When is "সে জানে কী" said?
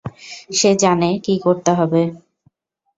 0.51-1.33